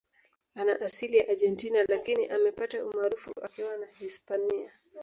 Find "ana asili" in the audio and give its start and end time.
0.55-1.17